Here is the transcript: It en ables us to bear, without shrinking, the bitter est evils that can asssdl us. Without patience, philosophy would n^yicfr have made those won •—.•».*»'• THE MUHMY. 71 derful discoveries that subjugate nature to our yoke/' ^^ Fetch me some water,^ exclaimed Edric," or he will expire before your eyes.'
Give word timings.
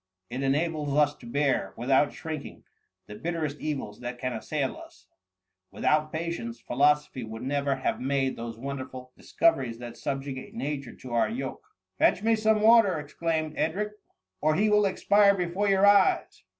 It 0.31 0.41
en 0.41 0.53
ables 0.53 0.97
us 0.97 1.13
to 1.17 1.27
bear, 1.27 1.75
without 1.77 2.11
shrinking, 2.11 2.63
the 3.05 3.13
bitter 3.13 3.45
est 3.45 3.59
evils 3.61 3.99
that 3.99 4.17
can 4.17 4.31
asssdl 4.31 4.75
us. 4.81 5.05
Without 5.69 6.11
patience, 6.11 6.59
philosophy 6.59 7.23
would 7.23 7.43
n^yicfr 7.43 7.83
have 7.83 8.01
made 8.01 8.35
those 8.35 8.57
won 8.57 8.77
•—.•».*»'• 8.77 8.77
THE 8.77 8.85
MUHMY. 8.85 8.85
71 8.87 8.87
derful 8.87 9.11
discoveries 9.15 9.77
that 9.77 9.95
subjugate 9.97 10.55
nature 10.55 10.95
to 10.95 11.13
our 11.13 11.27
yoke/' 11.29 11.59
^^ 11.59 11.59
Fetch 11.99 12.23
me 12.23 12.35
some 12.35 12.63
water,^ 12.63 12.99
exclaimed 12.99 13.53
Edric," 13.55 13.91
or 14.41 14.55
he 14.55 14.71
will 14.71 14.87
expire 14.87 15.35
before 15.35 15.69
your 15.69 15.85
eyes.' 15.85 16.45